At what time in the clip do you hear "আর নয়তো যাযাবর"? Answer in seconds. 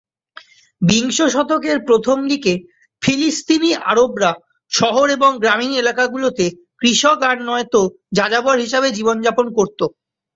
7.29-8.57